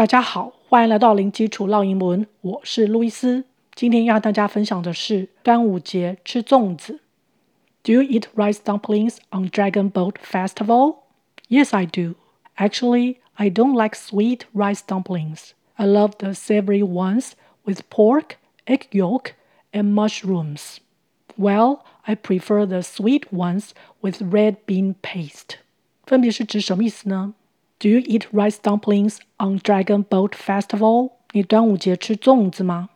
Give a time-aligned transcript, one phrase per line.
[0.00, 3.43] 大家好，欢迎来到零基础烙英文，我是路易斯。
[3.75, 7.01] 今天要和大家分享的是端午节吃粽子。
[7.83, 10.95] Do you eat rice dumplings on Dragon Boat Festival?
[11.49, 12.15] Yes, I do.
[12.55, 15.51] Actually, I don't like sweet rice dumplings.
[15.75, 17.33] I love the savory ones
[17.65, 19.33] with pork, egg yolk,
[19.73, 20.77] and mushrooms.
[21.37, 23.71] Well, I prefer the sweet ones
[24.01, 25.57] with red bean paste.
[26.05, 27.35] 分别是指什么意思呢
[27.81, 31.13] ？Do you eat rice dumplings on Dragon Boat Festival?
[31.31, 32.89] 你端午节吃粽子吗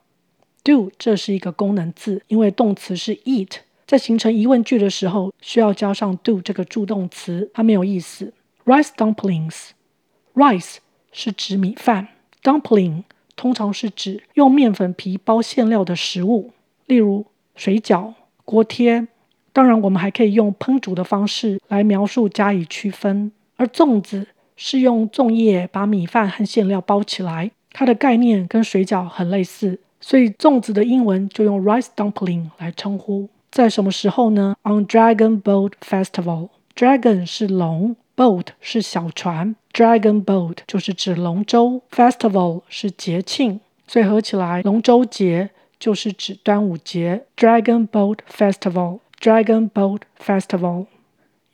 [0.63, 3.49] ？Do 这是一个功能字，因为动词是 eat，
[3.87, 8.31] 在形成疑问句的时候需要加上 do 这个助动词，它没有意思。
[8.63, 10.75] Rice dumplings，rice
[11.11, 12.09] 是指米饭
[12.43, 13.05] ，dumpling
[13.35, 16.51] 通常是指用面粉皮包馅料的食物，
[16.85, 17.25] 例如
[17.55, 18.13] 水饺、
[18.43, 19.07] 锅贴。
[19.51, 23.31] 当然，我们还可以用烹煮的方式来描述加以区分。
[23.57, 33.29] 而粽子是用粽叶把米饭和馅料包起来，它的概念跟水饺很类似，所以粽子的英文就用 rice dumpling 来称呼。
[33.51, 48.99] 在什么时候呢？On Dragon Boat Festival，Dragon 是龙，Boat 是小船，Dragon Boat 就是指龙舟，Festival 是节庆，所以合起来龙舟节就是指端午节，Dragon Boat Festival。
[49.21, 50.87] Dragon Boat Festival.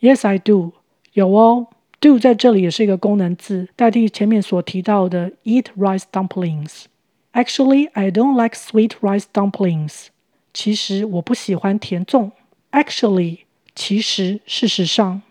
[0.00, 0.72] Yes, I do.
[1.12, 1.68] 有哦
[2.02, 6.86] ，do 在这里也是一个功能字，代替前面所提到的 eat rice dumplings.
[7.32, 10.08] Actually, I don't like sweet rice dumplings.
[10.52, 12.32] 其实我不喜欢甜粽。
[12.72, 13.38] Actually，
[13.74, 15.22] 其实事实上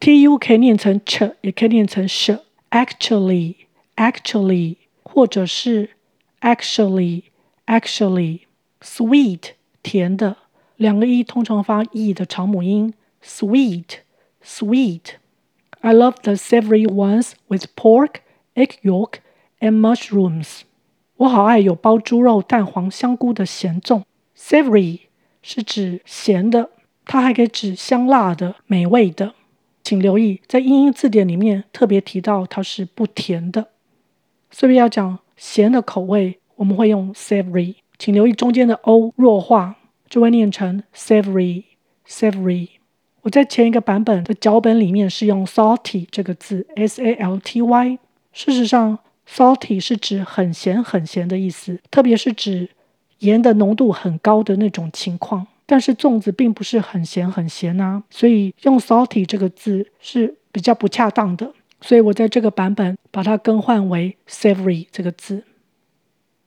[0.00, 2.38] ，tu 可以念成 ch，也可以念成 sh。
[2.70, 3.54] Actually,
[3.96, 5.90] actually，或者是
[6.40, 7.22] actually,
[7.66, 8.40] actually,
[8.80, 10.36] sweet 甜的。
[10.76, 12.92] 两个 e 通常发 e 的长母音
[13.24, 14.00] ，sweet,
[14.44, 15.21] sweet.
[15.82, 18.22] I love the savory ones with pork,
[18.54, 19.14] egg yolk,
[19.60, 20.60] and mushrooms.
[21.16, 24.04] 我好爱有包猪肉、蛋黄、香菇的咸粽。
[24.36, 25.00] Savory
[25.42, 26.70] 是指咸的，
[27.04, 29.34] 它还可以指香辣的、美味的。
[29.82, 33.68] 请留意，在英英字典里面特别提到它是不甜的，
[34.50, 37.74] 所以要讲咸的口味，我们会用 savory。
[37.98, 39.76] 请留意中间的 o 弱化。
[40.08, 42.68] 就会念成 savory，savory。
[43.22, 47.98] 我在前一个版本的脚本里面是用 salty 这个字，S-A-L-T-Y。
[48.32, 52.68] 事实上，salty 是指很咸很咸的意思，特别是指
[53.20, 55.46] 盐的浓度很高的那种情况。
[55.66, 61.52] 但是粽子并不是很咸很咸啊，所以用 salty 这个字是比较不恰当的。
[61.80, 65.44] 所以我在这个版本把它更换为 savory 这个字。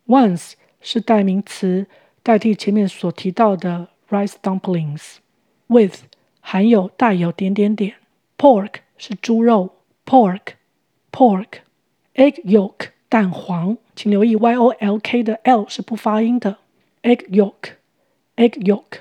[0.08, 1.88] Once 是代名词。
[2.22, 6.00] 代替前面所提到的 rice dumplings，with
[6.45, 7.95] 含有带有点点点，
[8.37, 16.59] pork 是猪肉，pork，pork，egg yolk 蛋黄，请留意 y o l k 的 l 是不发音的，
[17.03, 19.01] egg yolk，egg yolk，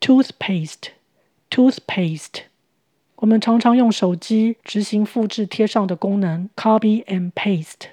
[0.00, 0.88] toothpaste
[1.48, 2.40] toothpaste。
[3.16, 7.90] 我们常常用手机执行复制贴上的功能，copy and paste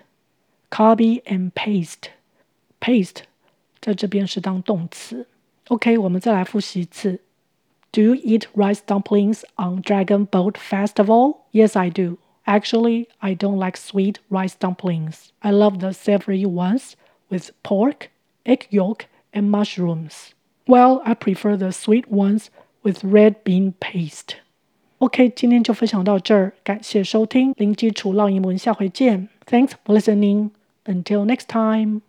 [0.75, 3.23] paste，copy and paste，paste
[3.81, 5.27] 在这边是当动词。
[5.69, 7.21] OK，我们再来复习一次。
[7.93, 11.39] Do you eat rice dumplings on Dragon Boat Festival?
[11.53, 12.19] Yes, I do.
[12.45, 15.31] Actually, I don't like sweet rice dumplings.
[15.41, 16.93] I love the savory ones
[17.29, 18.11] with pork,
[18.45, 20.31] egg yolk, and mushrooms.
[20.67, 22.47] Well, I prefer the sweet ones
[22.83, 24.37] with red bean paste.
[24.99, 29.29] OK，今天就分享到这儿，感谢收听零基础烙英文，下回见。
[29.47, 30.51] Thanks for listening.
[30.86, 32.02] Until next time.